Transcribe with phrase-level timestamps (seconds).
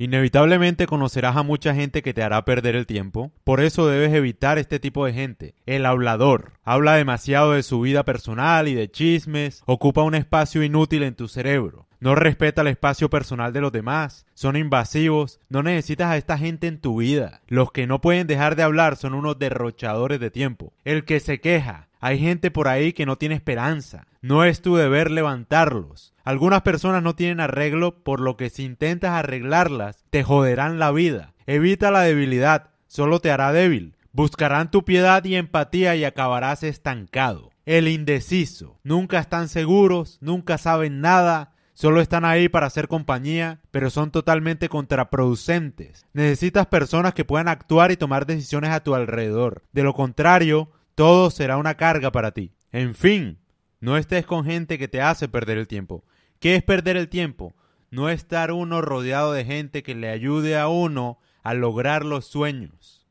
[0.00, 3.32] Inevitablemente conocerás a mucha gente que te hará perder el tiempo.
[3.42, 5.56] Por eso debes evitar este tipo de gente.
[5.66, 6.52] El hablador.
[6.62, 9.64] Habla demasiado de su vida personal y de chismes.
[9.66, 11.87] Ocupa un espacio inútil en tu cerebro.
[12.00, 14.26] No respeta el espacio personal de los demás.
[14.34, 15.40] Son invasivos.
[15.48, 17.40] No necesitas a esta gente en tu vida.
[17.48, 20.72] Los que no pueden dejar de hablar son unos derrochadores de tiempo.
[20.84, 21.88] El que se queja.
[22.00, 24.06] Hay gente por ahí que no tiene esperanza.
[24.22, 26.14] No es tu deber levantarlos.
[26.24, 31.34] Algunas personas no tienen arreglo, por lo que si intentas arreglarlas, te joderán la vida.
[31.46, 33.94] Evita la debilidad, solo te hará débil.
[34.12, 37.50] Buscarán tu piedad y empatía y acabarás estancado.
[37.66, 38.78] El indeciso.
[38.82, 44.68] Nunca están seguros, nunca saben nada, solo están ahí para hacer compañía, pero son totalmente
[44.68, 46.04] contraproducentes.
[46.12, 49.62] Necesitas personas que puedan actuar y tomar decisiones a tu alrededor.
[49.70, 52.50] De lo contrario, todo será una carga para ti.
[52.72, 53.38] En fin,
[53.78, 56.02] no estés con gente que te hace perder el tiempo.
[56.40, 57.54] ¿Qué es perder el tiempo?
[57.92, 63.06] No estar uno rodeado de gente que le ayude a uno a lograr los sueños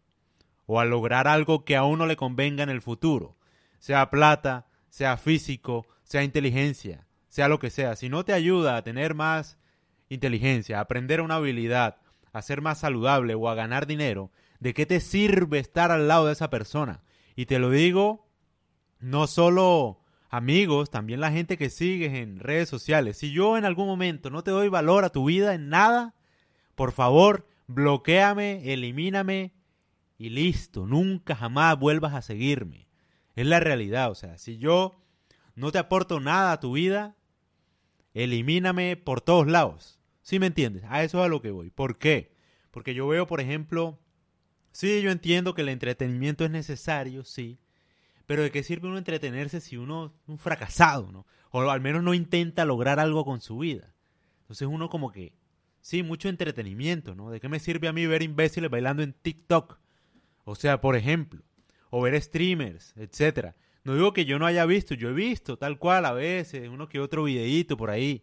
[0.66, 3.38] o a lograr algo que a uno le convenga en el futuro,
[3.80, 7.07] sea plata, sea físico, sea inteligencia,
[7.38, 7.96] sea lo que sea.
[7.96, 9.60] Si no te ayuda a tener más
[10.10, 11.98] inteligencia, a aprender una habilidad,
[12.34, 16.26] a ser más saludable o a ganar dinero, ¿de qué te sirve estar al lado
[16.26, 17.04] de esa persona?
[17.36, 18.28] Y te lo digo
[19.00, 23.18] no solo amigos, también la gente que sigues en redes sociales.
[23.18, 26.16] Si yo en algún momento no te doy valor a tu vida en nada,
[26.74, 29.54] por favor, bloqueame, elimíname
[30.18, 30.88] y listo.
[30.88, 32.88] Nunca jamás vuelvas a seguirme.
[33.36, 34.10] Es la realidad.
[34.10, 35.04] O sea, si yo
[35.54, 37.17] no te aporto nada a tu vida,
[38.24, 40.00] elimíname por todos lados.
[40.22, 40.84] ¿Sí me entiendes?
[40.90, 41.70] A eso es a lo que voy.
[41.70, 42.34] ¿Por qué?
[42.72, 44.00] Porque yo veo, por ejemplo,
[44.72, 47.60] sí, yo entiendo que el entretenimiento es necesario, sí.
[48.26, 51.26] Pero ¿de qué sirve uno entretenerse si uno es un fracasado, ¿no?
[51.52, 53.94] O al menos no intenta lograr algo con su vida.
[54.42, 55.34] Entonces uno como que,
[55.80, 57.30] sí, mucho entretenimiento, ¿no?
[57.30, 59.80] ¿De qué me sirve a mí ver imbéciles bailando en TikTok?
[60.44, 61.44] O sea, por ejemplo,
[61.90, 63.56] o ver streamers, etcétera.
[63.88, 66.90] No digo que yo no haya visto, yo he visto tal cual a veces, uno
[66.90, 68.22] que otro videíto por ahí.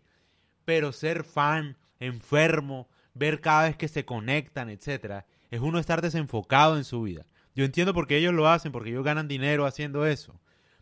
[0.67, 6.77] Pero ser fan, enfermo, ver cada vez que se conectan, etcétera, es uno estar desenfocado
[6.77, 7.25] en su vida.
[7.55, 10.39] Yo entiendo por qué ellos lo hacen, porque ellos ganan dinero haciendo eso.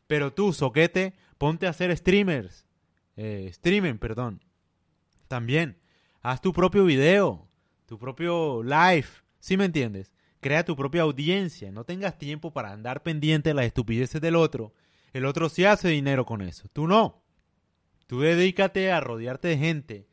[0.09, 2.67] Pero tú, soquete, ponte a hacer streamers.
[3.17, 3.53] Eh,
[4.01, 4.43] perdón.
[5.29, 5.79] También,
[6.23, 7.49] haz tu propio video,
[7.87, 9.07] tu propio live.
[9.39, 10.12] ¿Sí me entiendes?
[10.43, 11.71] Crea tu propia audiencia.
[11.71, 14.75] No tengas tiempo para andar pendiente de las estupideces del otro.
[15.13, 16.69] El otro sí hace dinero con eso.
[16.73, 17.23] Tú no.
[18.09, 20.09] Tú dedícate a rodearte de gente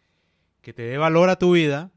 [0.61, 1.91] que te dé valor a tu vida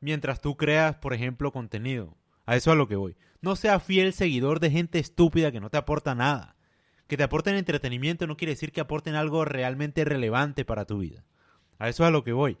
[0.00, 2.16] mientras tú creas, por ejemplo, contenido.
[2.46, 3.14] A eso es a lo que voy.
[3.42, 6.56] No sea fiel seguidor de gente estúpida que no te aporta nada.
[7.08, 11.26] Que te aporten entretenimiento no quiere decir que aporten algo realmente relevante para tu vida.
[11.78, 12.56] A eso es a lo que voy.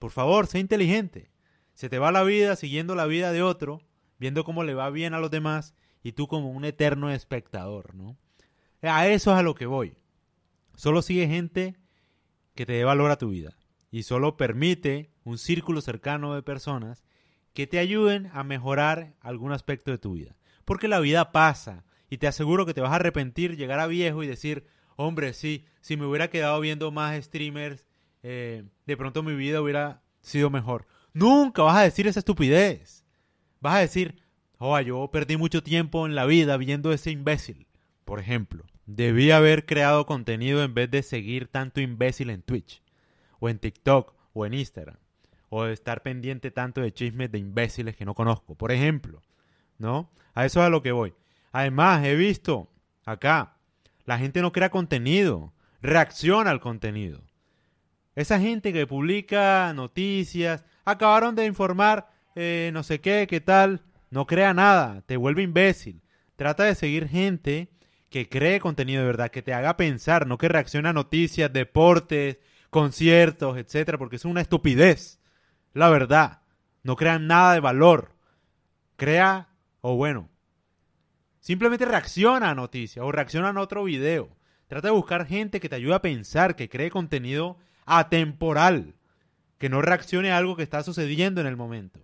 [0.00, 1.30] Por favor, sé inteligente.
[1.74, 3.82] Se te va la vida siguiendo la vida de otro,
[4.22, 5.74] viendo cómo le va bien a los demás
[6.04, 8.16] y tú como un eterno espectador, ¿no?
[8.80, 9.96] A eso es a lo que voy.
[10.76, 11.74] Solo sigue gente
[12.54, 13.56] que te dé valor a tu vida
[13.90, 17.02] y solo permite un círculo cercano de personas
[17.52, 20.36] que te ayuden a mejorar algún aspecto de tu vida.
[20.64, 24.22] Porque la vida pasa y te aseguro que te vas a arrepentir, llegar a viejo
[24.22, 27.88] y decir, hombre, sí, si me hubiera quedado viendo más streamers,
[28.22, 30.86] eh, de pronto mi vida hubiera sido mejor.
[31.12, 33.01] Nunca vas a decir esa estupidez.
[33.62, 34.22] Vas a decir,
[34.58, 37.66] oh, yo perdí mucho tiempo en la vida viendo ese imbécil.
[38.04, 42.82] Por ejemplo, debí haber creado contenido en vez de seguir tanto imbécil en Twitch,
[43.38, 44.96] o en TikTok, o en Instagram
[45.54, 49.20] o de estar pendiente tanto de chismes de imbéciles que no conozco, por ejemplo,
[49.76, 50.10] ¿no?
[50.32, 51.12] A eso es a lo que voy.
[51.52, 52.70] Además, he visto
[53.04, 53.58] acá,
[54.06, 55.52] la gente no crea contenido,
[55.82, 57.20] reacciona al contenido.
[58.14, 64.26] Esa gente que publica noticias, acabaron de informar eh, no sé qué, qué tal, no
[64.26, 66.02] crea nada, te vuelve imbécil.
[66.36, 67.68] Trata de seguir gente
[68.10, 72.38] que cree contenido de verdad, que te haga pensar, no que reaccione a noticias, deportes,
[72.70, 75.22] conciertos, etcétera, porque es una estupidez
[75.74, 76.40] la verdad.
[76.82, 78.14] No crean nada de valor.
[78.96, 79.48] Crea,
[79.80, 80.28] o bueno,
[81.40, 84.36] simplemente reacciona a noticias o reacciona a otro video.
[84.68, 88.94] Trata de buscar gente que te ayude a pensar, que cree contenido atemporal,
[89.58, 92.00] que no reaccione a algo que está sucediendo en el momento.